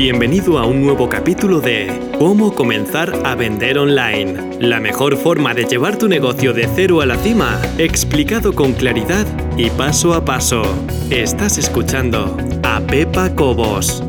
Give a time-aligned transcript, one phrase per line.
[0.00, 4.56] Bienvenido a un nuevo capítulo de Cómo comenzar a vender online.
[4.60, 9.26] La mejor forma de llevar tu negocio de cero a la cima, explicado con claridad
[9.56, 10.62] y paso a paso.
[11.10, 14.04] Estás escuchando a Pepa Cobos.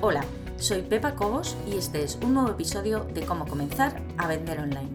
[0.00, 0.24] Hola,
[0.56, 4.94] soy Pepa Cobos y este es un nuevo episodio de Cómo comenzar a vender online.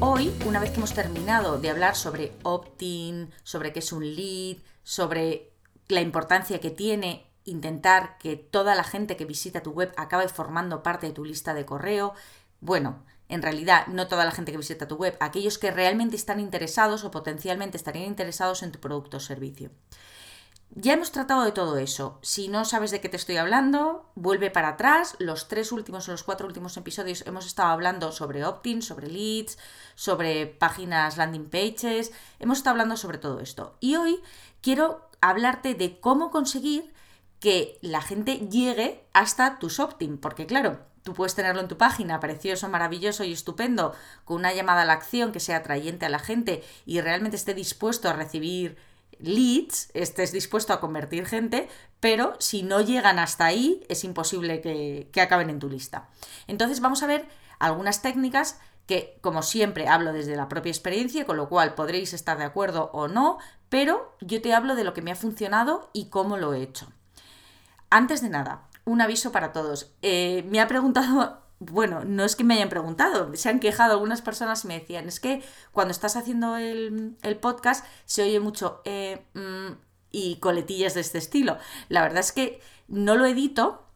[0.00, 4.56] Hoy, una vez que hemos terminado de hablar sobre opt-in, sobre qué es un lead,
[4.82, 5.52] sobre
[5.86, 10.82] la importancia que tiene intentar que toda la gente que visita tu web acabe formando
[10.82, 12.14] parte de tu lista de correo.
[12.60, 16.40] Bueno, en realidad no toda la gente que visita tu web, aquellos que realmente están
[16.40, 19.70] interesados o potencialmente estarían interesados en tu producto o servicio.
[20.72, 22.20] Ya hemos tratado de todo eso.
[22.22, 25.16] Si no sabes de qué te estoy hablando, vuelve para atrás.
[25.18, 29.58] Los tres últimos o los cuatro últimos episodios hemos estado hablando sobre opt-in, sobre leads,
[29.96, 32.12] sobre páginas landing pages.
[32.38, 33.76] Hemos estado hablando sobre todo esto.
[33.80, 34.20] Y hoy
[34.60, 36.92] quiero hablarte de cómo conseguir
[37.40, 42.20] que la gente llegue hasta tu opt-in, porque claro, tú puedes tenerlo en tu página,
[42.20, 46.18] precioso, maravilloso y estupendo, con una llamada a la acción que sea atrayente a la
[46.18, 48.76] gente y realmente esté dispuesto a recibir
[49.18, 55.08] leads, estés dispuesto a convertir gente, pero si no llegan hasta ahí, es imposible que,
[55.12, 56.08] que acaben en tu lista.
[56.46, 57.26] Entonces vamos a ver
[57.58, 62.38] algunas técnicas que, como siempre, hablo desde la propia experiencia, con lo cual podréis estar
[62.38, 63.38] de acuerdo o no,
[63.68, 66.88] pero yo te hablo de lo que me ha funcionado y cómo lo he hecho.
[67.90, 69.92] Antes de nada, un aviso para todos.
[70.02, 74.22] Eh, me ha preguntado, bueno, no es que me hayan preguntado, se han quejado algunas
[74.22, 79.26] personas y me decían, es que cuando estás haciendo el, podcast se oye mucho eh,
[79.34, 79.72] mm,
[80.12, 81.58] y coletillas de este estilo.
[81.88, 83.86] La verdad es que no lo edito,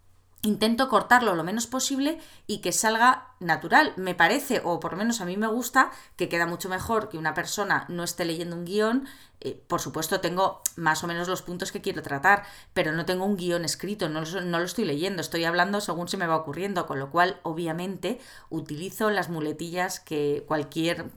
[0.43, 3.93] intento cortarlo lo menos posible y que salga natural.
[3.97, 7.19] Me parece, o por lo menos a mí me gusta, que queda mucho mejor que
[7.19, 9.07] una persona no esté leyendo un guion.
[9.41, 13.25] Eh, por supuesto, tengo más o menos los puntos que quiero tratar, pero no tengo
[13.25, 16.87] un guion escrito, no, no lo estoy leyendo, estoy hablando según se me va ocurriendo,
[16.87, 21.11] con lo cual, obviamente, utilizo las muletillas que cualquier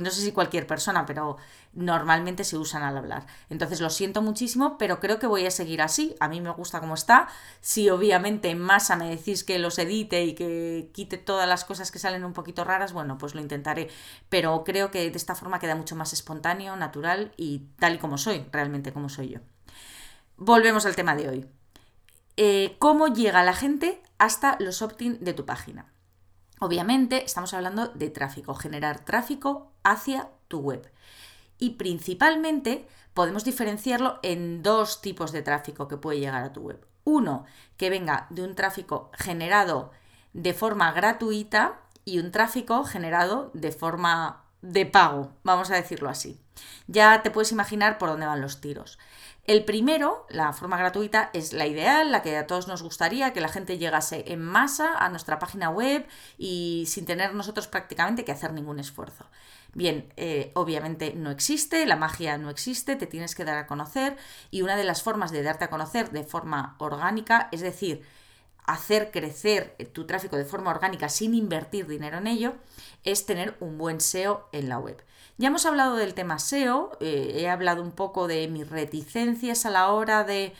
[0.00, 1.36] no sé si cualquier persona, pero
[1.72, 3.26] normalmente se usan al hablar.
[3.50, 6.14] Entonces lo siento muchísimo, pero creo que voy a seguir así.
[6.20, 7.28] A mí me gusta como está.
[7.60, 11.90] Si obviamente en masa me decís que los edite y que quite todas las cosas
[11.90, 13.88] que salen un poquito raras, bueno, pues lo intentaré.
[14.28, 18.18] Pero creo que de esta forma queda mucho más espontáneo, natural y tal y como
[18.18, 19.40] soy, realmente como soy yo.
[20.36, 21.46] Volvemos al tema de hoy.
[22.36, 25.92] Eh, ¿Cómo llega la gente hasta los opt-in de tu página?
[26.60, 30.90] Obviamente estamos hablando de tráfico, generar tráfico hacia tu web.
[31.58, 36.84] Y principalmente podemos diferenciarlo en dos tipos de tráfico que puede llegar a tu web.
[37.04, 37.44] Uno,
[37.76, 39.92] que venga de un tráfico generado
[40.32, 46.40] de forma gratuita y un tráfico generado de forma de pago, vamos a decirlo así.
[46.86, 48.98] Ya te puedes imaginar por dónde van los tiros.
[49.46, 53.42] El primero, la forma gratuita, es la ideal, la que a todos nos gustaría, que
[53.42, 56.06] la gente llegase en masa a nuestra página web
[56.38, 59.26] y sin tener nosotros prácticamente que hacer ningún esfuerzo.
[59.74, 64.16] Bien, eh, obviamente no existe, la magia no existe, te tienes que dar a conocer
[64.50, 68.02] y una de las formas de darte a conocer de forma orgánica, es decir,
[68.64, 72.54] hacer crecer tu tráfico de forma orgánica sin invertir dinero en ello,
[73.02, 75.02] es tener un buen SEO en la web.
[75.36, 79.70] Ya hemos hablado del tema SEO, eh, he hablado un poco de mis reticencias a
[79.70, 80.54] la hora de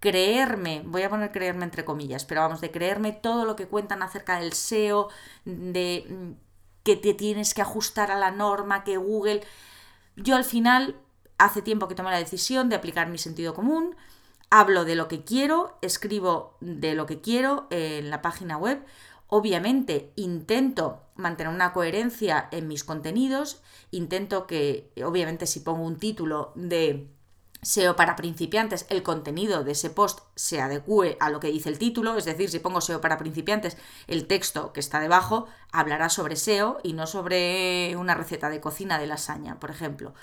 [0.00, 4.02] creerme, voy a poner creerme entre comillas, pero vamos, de creerme todo lo que cuentan
[4.02, 5.08] acerca del SEO,
[5.44, 6.32] de mm,
[6.84, 9.42] que te tienes que ajustar a la norma, que Google...
[10.16, 10.96] Yo al final,
[11.38, 13.96] hace tiempo que tomé la decisión de aplicar mi sentido común,
[14.50, 18.84] hablo de lo que quiero, escribo de lo que quiero en la página web.
[19.36, 26.52] Obviamente intento mantener una coherencia en mis contenidos, intento que, obviamente si pongo un título
[26.54, 27.10] de
[27.60, 31.80] SEO para principiantes, el contenido de ese post se adecue a lo que dice el
[31.80, 36.36] título, es decir, si pongo SEO para principiantes, el texto que está debajo hablará sobre
[36.36, 40.14] SEO y no sobre una receta de cocina de lasaña, por ejemplo.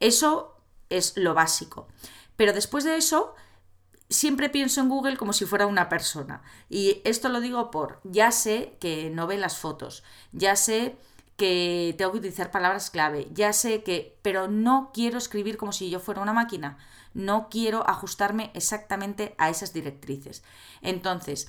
[0.00, 0.56] Eso
[0.88, 1.86] es lo básico.
[2.36, 3.34] Pero después de eso,
[4.08, 6.42] siempre pienso en Google como si fuera una persona.
[6.68, 10.02] Y esto lo digo por, ya sé que no ve las fotos,
[10.32, 10.96] ya sé
[11.36, 15.90] que tengo que utilizar palabras clave, ya sé que, pero no quiero escribir como si
[15.90, 16.78] yo fuera una máquina,
[17.12, 20.44] no quiero ajustarme exactamente a esas directrices.
[20.80, 21.48] Entonces,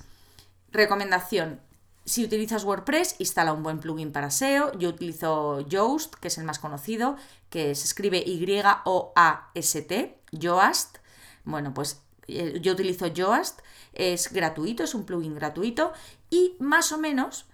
[0.72, 1.60] recomendación,
[2.04, 4.78] si utilizas WordPress, instala un buen plugin para SEO.
[4.78, 7.16] Yo utilizo Yoast, que es el más conocido,
[7.50, 10.98] que se escribe Y-O-A-S-T, Yoast.
[11.44, 13.60] Bueno, pues eh, yo utilizo Yoast,
[13.92, 15.92] es gratuito, es un plugin gratuito
[16.30, 17.46] y más o menos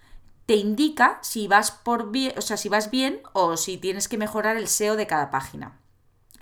[0.47, 4.19] te indica si vas por bien, o sea, si vas bien o si tienes que
[4.19, 5.79] mejorar el SEO de cada página.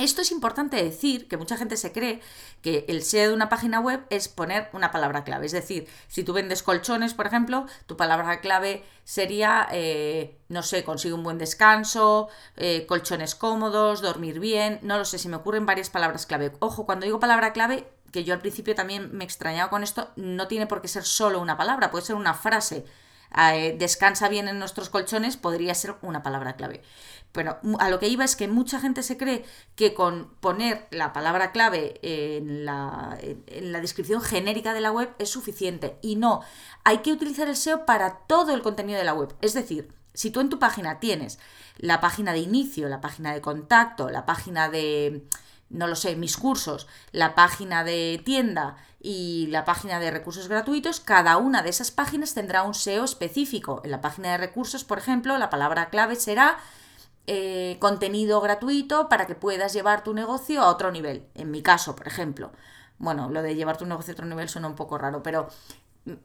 [0.00, 2.22] Esto es importante decir, que mucha gente se cree
[2.62, 5.44] que el SEO de una página web es poner una palabra clave.
[5.44, 10.84] Es decir, si tú vendes colchones, por ejemplo, tu palabra clave sería, eh, no sé,
[10.84, 15.66] consigue un buen descanso, eh, colchones cómodos, dormir bien, no lo sé, si me ocurren
[15.66, 16.52] varias palabras clave.
[16.60, 20.48] Ojo, cuando digo palabra clave, que yo al principio también me extrañaba con esto, no
[20.48, 22.84] tiene por qué ser solo una palabra, puede ser una frase.
[23.38, 26.82] Eh, descansa bien en nuestros colchones podría ser una palabra clave.
[27.32, 29.44] Pero a lo que iba es que mucha gente se cree
[29.76, 35.14] que con poner la palabra clave en la, en la descripción genérica de la web
[35.18, 35.96] es suficiente.
[36.02, 36.40] Y no,
[36.82, 39.32] hay que utilizar el SEO para todo el contenido de la web.
[39.42, 41.38] Es decir, si tú en tu página tienes
[41.78, 45.24] la página de inicio, la página de contacto, la página de,
[45.70, 51.00] no lo sé, mis cursos, la página de tienda y la página de recursos gratuitos,
[51.00, 53.80] cada una de esas páginas tendrá un SEO específico.
[53.84, 56.58] En la página de recursos, por ejemplo, la palabra clave será
[57.26, 61.26] eh, contenido gratuito para que puedas llevar tu negocio a otro nivel.
[61.34, 62.52] En mi caso, por ejemplo.
[62.98, 65.48] Bueno, lo de llevar tu negocio a otro nivel suena un poco raro, pero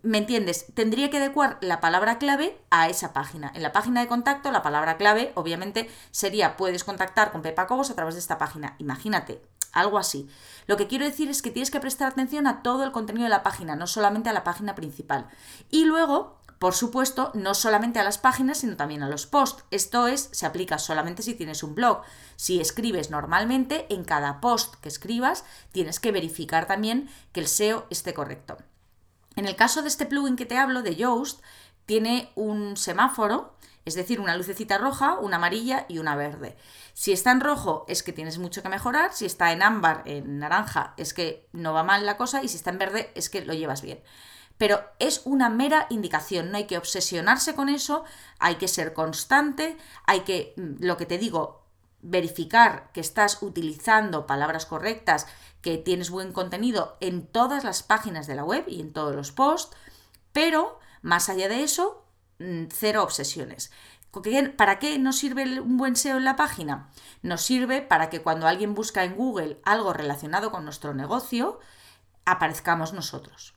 [0.01, 0.65] ¿me entiendes?
[0.73, 3.51] Tendría que adecuar la palabra clave a esa página.
[3.55, 7.89] En la página de contacto, la palabra clave, obviamente, sería puedes contactar con Pepa Cobos
[7.89, 8.75] a través de esta página.
[8.79, 9.41] Imagínate,
[9.71, 10.27] algo así.
[10.67, 13.29] Lo que quiero decir es que tienes que prestar atención a todo el contenido de
[13.29, 15.27] la página, no solamente a la página principal.
[15.69, 19.65] Y luego por supuesto, no solamente a las páginas, sino también a los posts.
[19.71, 22.01] Esto es, se aplica solamente si tienes un blog.
[22.37, 25.43] Si escribes normalmente, en cada post que escribas,
[25.73, 28.57] tienes que verificar también que el SEO esté correcto.
[29.35, 31.41] En el caso de este plugin que te hablo, de Yoast,
[31.85, 33.55] tiene un semáforo,
[33.85, 36.57] es decir, una lucecita roja, una amarilla y una verde.
[36.93, 40.39] Si está en rojo es que tienes mucho que mejorar, si está en ámbar, en
[40.39, 42.41] naranja, es que no va mal la cosa.
[42.43, 44.01] Y si está en verde es que lo llevas bien.
[44.57, 48.05] Pero es una mera indicación, no hay que obsesionarse con eso,
[48.39, 51.64] hay que ser constante, hay que, mm, lo que te digo,
[52.05, 55.27] verificar que estás utilizando palabras correctas,
[55.61, 59.31] que tienes buen contenido en todas las páginas de la web y en todos los
[59.31, 59.75] posts,
[60.31, 62.05] pero más allá de eso,
[62.39, 63.71] mm, cero obsesiones.
[64.55, 66.89] ¿Para qué nos sirve un buen SEO en la página?
[67.21, 71.59] Nos sirve para que cuando alguien busca en Google algo relacionado con nuestro negocio,
[72.23, 73.55] aparezcamos nosotros.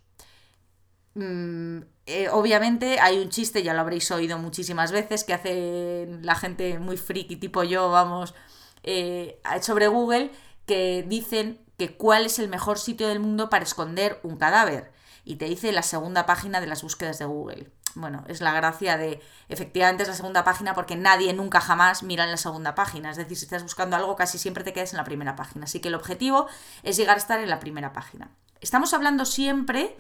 [2.11, 6.79] Eh, obviamente hay un chiste, ya lo habréis oído muchísimas veces, que hace la gente
[6.79, 8.35] muy friki tipo yo, vamos,
[8.83, 10.33] eh, sobre Google,
[10.65, 14.91] que dicen que cuál es el mejor sitio del mundo para esconder un cadáver.
[15.27, 17.71] Y te dice la segunda página de las búsquedas de Google.
[17.95, 19.21] Bueno, es la gracia de,
[19.51, 23.11] efectivamente es la segunda página porque nadie nunca jamás mira en la segunda página.
[23.11, 25.65] Es decir, si estás buscando algo, casi siempre te quedas en la primera página.
[25.65, 26.47] Así que el objetivo
[26.83, 28.31] es llegar a estar en la primera página.
[28.63, 29.95] Estamos hablando siempre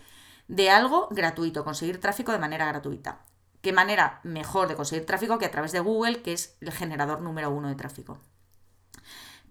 [0.48, 3.20] de algo gratuito, conseguir tráfico de manera gratuita.
[3.60, 7.20] ¿Qué manera mejor de conseguir tráfico que a través de Google, que es el generador
[7.20, 8.18] número uno de tráfico?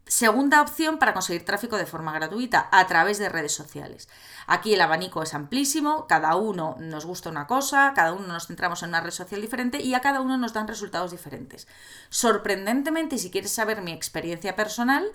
[0.07, 4.07] Segunda opción para conseguir tráfico de forma gratuita, a través de redes sociales.
[4.47, 8.81] Aquí el abanico es amplísimo, cada uno nos gusta una cosa, cada uno nos centramos
[8.83, 11.67] en una red social diferente y a cada uno nos dan resultados diferentes.
[12.09, 15.05] Sorprendentemente, si quieres saber mi experiencia personal,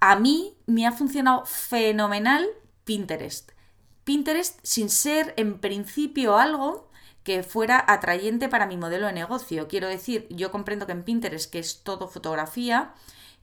[0.00, 2.48] a mí me ha funcionado fenomenal
[2.82, 3.52] Pinterest.
[4.04, 6.90] Pinterest sin ser en principio algo
[7.24, 9.68] que fuera atrayente para mi modelo de negocio.
[9.68, 12.94] Quiero decir, yo comprendo que en Pinterest, que es todo fotografía,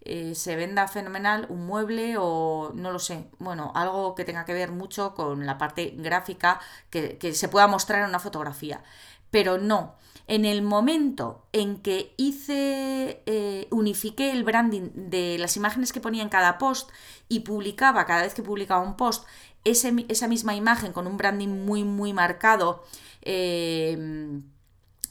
[0.01, 4.53] eh, se venda fenomenal un mueble o no lo sé, bueno, algo que tenga que
[4.53, 8.81] ver mucho con la parte gráfica que, se pueda mostrar en una fotografía.
[9.30, 9.95] Pero no,
[10.28, 16.23] en el momento en que hice, eh, unifiqué el branding de las imágenes que ponía
[16.23, 16.89] en cada post
[17.28, 19.25] y publicaba, cada vez que publicaba un post,
[19.63, 22.83] esa misma imagen con un branding muy, muy marcado,
[23.21, 24.42] eh,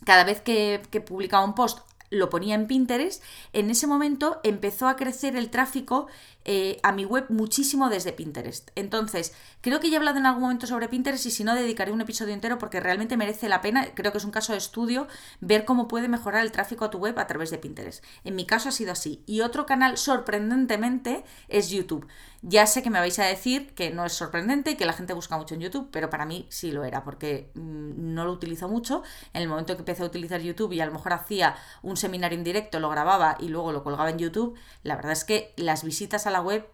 [0.04, 4.88] cada vez que, que publicaba un post lo ponía en Pinterest, en ese momento empezó
[4.88, 6.06] a crecer el tráfico
[6.50, 8.70] eh, a mi web muchísimo desde Pinterest.
[8.74, 11.92] Entonces, creo que ya he hablado en algún momento sobre Pinterest y si no, dedicaré
[11.92, 15.08] un episodio entero porque realmente merece la pena, creo que es un caso de estudio,
[15.42, 18.02] ver cómo puede mejorar el tráfico a tu web a través de Pinterest.
[18.24, 19.22] En mi caso ha sido así.
[19.26, 22.08] Y otro canal sorprendentemente es YouTube.
[22.40, 25.12] Ya sé que me vais a decir que no es sorprendente y que la gente
[25.12, 28.68] busca mucho en YouTube, pero para mí sí lo era, porque mm, no lo utilizo
[28.68, 29.02] mucho.
[29.32, 32.38] En el momento que empecé a utilizar YouTube y a lo mejor hacía un seminario
[32.38, 35.82] en directo, lo grababa y luego lo colgaba en YouTube, la verdad es que las
[35.82, 36.66] visitas a la web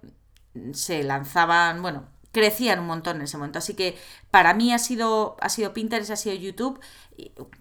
[0.72, 3.58] se lanzaban, bueno, crecían un montón en ese momento.
[3.58, 3.96] Así que
[4.30, 6.80] para mí ha sido, ha sido Pinterest, ha sido YouTube.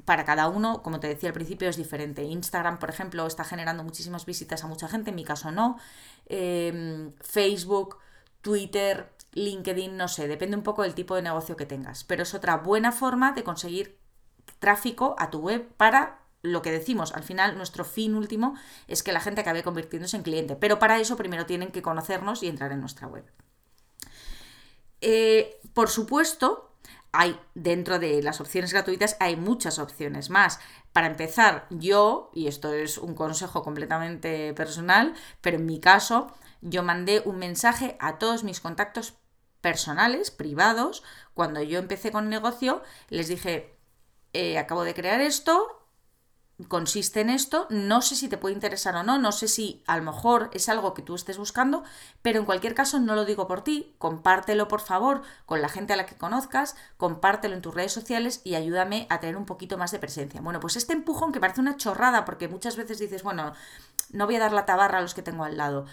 [0.04, 2.24] Para cada uno, como te decía al principio, es diferente.
[2.24, 5.78] Instagram, por ejemplo, está generando muchísimas visitas a mucha gente, en mi caso no.
[6.26, 7.98] Em, Facebook,
[8.42, 12.04] Twitter, LinkedIn, no sé, depende un poco del tipo de negocio que tengas.
[12.04, 14.00] Pero es otra buena forma de conseguir
[14.60, 18.56] tráfico a tu web para lo que decimos, al final nuestro fin último
[18.88, 22.44] es que la gente acabe convirtiéndose en cliente, pero para eso primero tienen que conocernos
[22.44, 23.26] y entrar en nuestra web.
[25.02, 26.74] Eh, por supuesto,
[27.14, 30.60] hay dentro de las opciones gratuitas hay muchas opciones más.
[30.92, 36.84] Para empezar, yo, y esto es un consejo completamente personal, pero en mi caso, yo
[36.84, 39.14] mandé un mensaje a todos mis contactos
[39.62, 43.78] personales, privados, cuando yo empecé con negocio, les dije,
[44.34, 45.83] eh, acabo de crear esto,
[46.68, 49.98] consiste en esto, no sé si te puede interesar o no, no sé si a
[49.98, 51.84] lo mejor es algo que tú estés buscando,
[52.22, 55.94] pero en cualquier caso no lo digo por ti, compártelo por favor con la gente
[55.94, 59.78] a la que conozcas, compártelo en tus redes sociales y ayúdame a tener un poquito
[59.78, 60.42] más de presencia.
[60.42, 63.54] Bueno, pues este empujón que parece una chorrada porque muchas veces dices, bueno,
[64.12, 65.86] no voy a dar la tabarra a los que tengo al lado,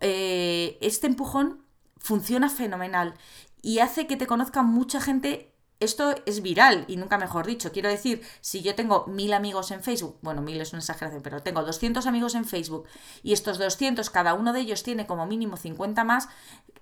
[0.00, 1.64] eh, este empujón
[1.98, 3.14] funciona fenomenal
[3.62, 7.70] y hace que te conozca mucha gente esto es viral y nunca mejor dicho.
[7.70, 11.42] Quiero decir, si yo tengo mil amigos en Facebook, bueno, mil es una exageración, pero
[11.42, 12.86] tengo 200 amigos en Facebook
[13.22, 16.28] y estos 200, cada uno de ellos tiene como mínimo 50 más,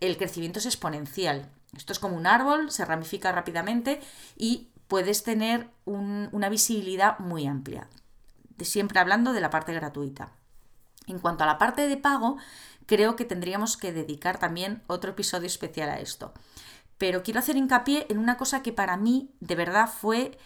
[0.00, 1.50] el crecimiento es exponencial.
[1.76, 4.00] Esto es como un árbol, se ramifica rápidamente
[4.36, 7.88] y puedes tener una visibilidad muy amplia.
[8.60, 10.30] Siempre hablando de la parte gratuita.
[11.06, 12.36] En cuanto a la parte de pago,
[12.86, 16.32] creo que tendríamos que dedicar también otro episodio especial a esto
[16.98, 20.38] pero quiero hacer hincapié en una cosa que para mí de verdad fue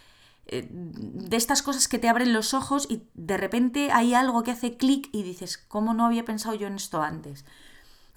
[0.46, 4.52] eh, de estas cosas que te abren los ojos y de repente hay algo que
[4.52, 7.44] hace clic y dices, ¿cómo no había pensado yo en esto antes?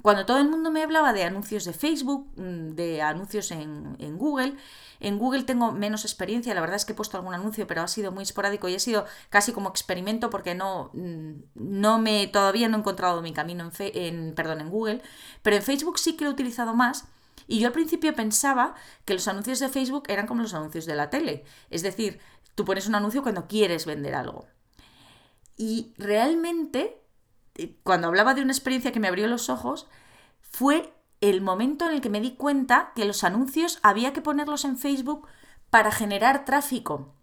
[0.02, 4.18] Cuando todo el mundo me hablaba de anuncios de Facebook, mm, de anuncios en, en,
[4.18, 4.56] Google,
[5.00, 7.88] en Google tengo menos experiencia, la verdad es que he puesto algún anuncio, pero ha
[7.88, 12.68] sido muy esporádico y ha sido casi como experimento porque no, mm, no me, todavía
[12.70, 15.02] no he encontrado mi camino en, en, perdón, en Google,
[15.44, 17.06] pero en Facebook sí que lo he utilizado más
[17.48, 20.96] y yo al principio pensaba que los anuncios de Facebook eran como los anuncios de
[20.96, 21.44] la tele.
[21.70, 22.20] Es decir,
[22.56, 24.48] tú pones un anuncio cuando quieres vender algo.
[25.58, 27.02] Y realmente,
[27.56, 29.88] eh, cuando hablaba de una experiencia que me abrió los ojos,
[30.42, 34.66] fue el momento en el que me di cuenta que los anuncios había que ponerlos
[34.66, 35.28] en Facebook
[35.70, 37.14] para generar tráfico,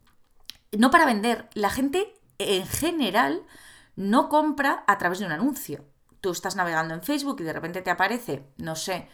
[0.76, 1.48] no para vender.
[1.54, 3.42] La gente en general
[3.96, 5.84] no compra a través de un anuncio.
[6.20, 9.08] Tú estás navegando en Facebook y de repente te aparece, no sé,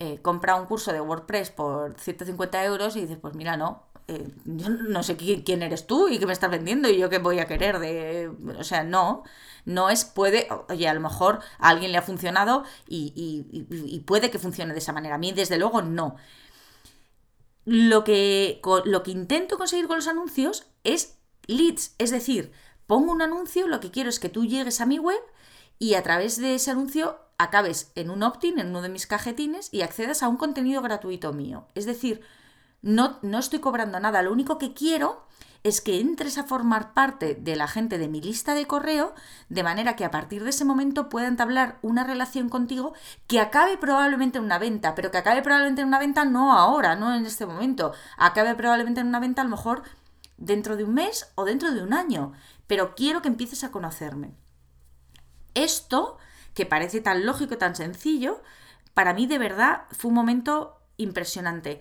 [0.00, 4.28] eh, compra un curso de WordPress por 150 euros y dices, pues mira, no, eh,
[4.44, 7.40] yo no sé quién, eres tú y qué me estás vendiendo y yo qué voy
[7.40, 8.30] a querer de...
[8.58, 9.24] O sea, no,
[9.64, 14.38] no es, puede, oye, a lo mejor a alguien le ha funcionado y, puede que
[14.38, 15.16] funcione de esa manera.
[15.16, 16.14] A mí, desde luego, no.
[17.64, 22.52] Lo que, lo que intento conseguir con los anuncios es leads, es decir,
[22.86, 25.20] pongo un anuncio, lo que quiero es que tú llegues a mi web
[25.80, 29.68] y a través de ese anuncio acabes en un opt-in, en uno de mis cajetines,
[29.72, 31.66] y accedas a un contenido gratuito mío.
[31.74, 32.20] Es decir,
[32.82, 35.26] no, no estoy cobrando nada, lo único que quiero
[35.64, 39.14] es que entres a formar parte de la gente de mi lista de correo,
[39.48, 42.94] de manera que a partir de ese momento pueda entablar una relación contigo
[43.26, 46.94] que acabe probablemente en una venta, pero que acabe probablemente en una venta no ahora,
[46.94, 49.82] no en este momento, acabe probablemente en una venta a lo mejor
[50.36, 52.32] dentro de un mes o dentro de un año,
[52.66, 54.34] pero quiero que empieces a conocerme.
[55.54, 56.18] Esto
[56.54, 58.42] que parece tan lógico, tan sencillo,
[58.94, 61.80] para mí de verdad fue un momento impresionante,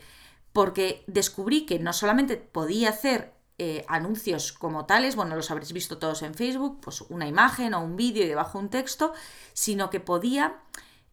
[0.54, 5.98] porque descubrí que no solamente podía hacer eh, anuncios como tales, bueno, los habréis visto
[5.98, 9.14] todos en Facebook, pues una imagen o un vídeo y debajo un texto,
[9.54, 10.60] sino que podía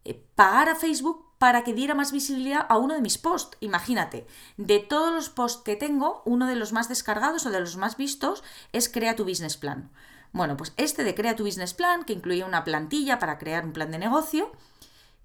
[0.03, 3.57] eh, pagar a Facebook para que diera más visibilidad a uno de mis posts.
[3.59, 7.77] Imagínate, de todos los posts que tengo, uno de los más descargados o de los
[7.77, 8.43] más vistos
[8.73, 9.91] es Crea tu Business Plan.
[10.35, 13.71] Bueno, pues este de Crea tu Business Plan, que incluía una plantilla para crear un
[13.71, 14.51] plan de negocio,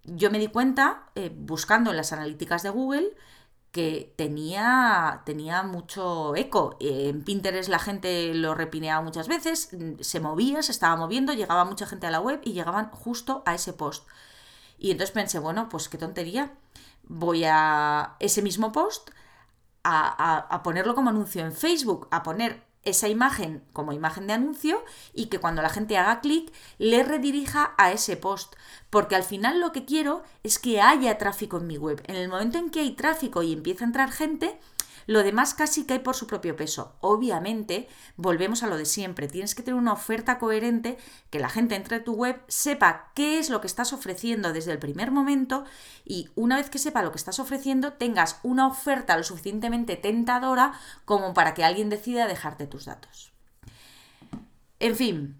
[0.04, 3.16] yo me di cuenta, eh, buscando en las analíticas de Google,
[3.72, 6.76] que tenía, tenía mucho eco.
[6.78, 11.86] En Pinterest la gente lo repineaba muchas veces, se movía, se estaba moviendo, llegaba mucha
[11.86, 14.06] gente a la web y llegaban justo a ese post.
[14.78, 16.52] Y entonces pensé, bueno, pues qué tontería.
[17.02, 19.10] Voy a ese mismo post
[19.82, 24.82] a, a ponerlo como anuncio en Facebook, a poner esa imagen como imagen de anuncio
[25.12, 28.54] y que cuando la gente haga clic le redirija a ese post.
[28.88, 32.02] Porque al final lo que quiero es que haya tráfico en mi web.
[32.06, 34.58] En el momento en que hay tráfico y empieza a entrar gente,
[35.10, 36.94] lo demás casi cae por su propio peso.
[37.00, 39.26] Obviamente, volvemos a lo de siempre.
[39.26, 40.98] Tienes que tener una oferta coherente,
[41.30, 44.78] que la gente entre tu web, sepa qué es lo que estás ofreciendo desde el
[44.78, 45.64] primer momento
[46.04, 50.74] y una vez que sepa lo que estás ofreciendo, tengas una oferta lo suficientemente tentadora
[51.04, 53.32] como para que alguien decida dejarte tus datos.
[54.78, 55.36] En fin,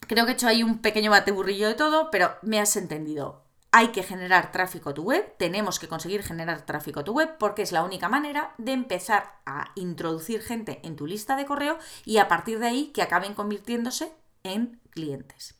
[0.00, 3.47] creo que he hecho ahí un pequeño bateburrillo de todo, pero me has entendido.
[3.70, 7.36] Hay que generar tráfico a tu web, tenemos que conseguir generar tráfico a tu web
[7.38, 11.78] porque es la única manera de empezar a introducir gente en tu lista de correo
[12.04, 15.54] y a partir de ahí que acaben convirtiéndose en clientes.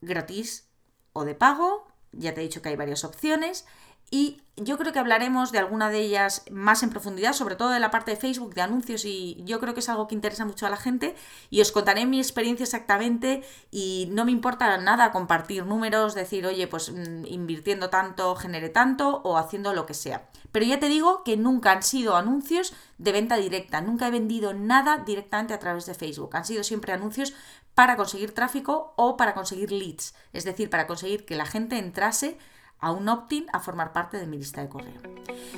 [0.00, 0.68] Gratis
[1.12, 3.66] o de pago, ya te he dicho que hay varias opciones
[4.10, 7.80] y yo creo que hablaremos de alguna de ellas más en profundidad, sobre todo de
[7.80, 10.66] la parte de Facebook, de anuncios, y yo creo que es algo que interesa mucho
[10.66, 11.16] a la gente.
[11.48, 16.66] Y os contaré mi experiencia exactamente y no me importa nada compartir números, decir, oye,
[16.66, 20.28] pues mm, invirtiendo tanto, genere tanto o haciendo lo que sea.
[20.52, 24.52] Pero ya te digo que nunca han sido anuncios de venta directa, nunca he vendido
[24.52, 26.36] nada directamente a través de Facebook.
[26.36, 27.32] Han sido siempre anuncios
[27.74, 32.36] para conseguir tráfico o para conseguir leads, es decir, para conseguir que la gente entrase
[32.80, 35.00] a un opt-in a formar parte de mi lista de correo.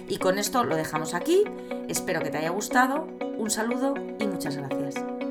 [0.09, 1.45] Y con esto lo dejamos aquí.
[1.89, 3.07] Espero que te haya gustado.
[3.39, 5.22] Un saludo y muchas gracias.